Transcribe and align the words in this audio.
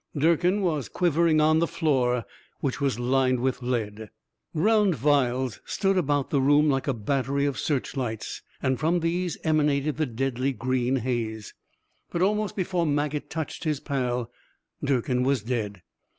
Durkin 0.17 0.63
was 0.63 0.89
quivering 0.89 1.39
on 1.39 1.59
the 1.59 1.67
floor 1.67 2.25
which 2.59 2.81
was 2.81 2.97
lined 2.99 3.39
with 3.39 3.61
lead. 3.61 4.09
Round 4.51 4.95
vials 4.95 5.61
stood 5.63 5.95
about 5.95 6.31
the 6.31 6.41
room 6.41 6.67
like 6.69 6.87
a 6.87 6.93
battery 6.95 7.45
of 7.45 7.59
search 7.59 7.95
lights, 7.95 8.41
and 8.63 8.79
from 8.79 9.01
these 9.01 9.37
emanated 9.43 9.97
the 9.97 10.07
deadly 10.07 10.53
green 10.53 10.95
haze. 10.95 11.53
But 12.09 12.23
almost 12.23 12.55
before 12.55 12.87
Maget 12.87 13.29
touched 13.29 13.63
his 13.63 13.79
pal, 13.79 14.31
Durkin 14.83 15.21
was 15.21 15.43
dead. 15.43 15.83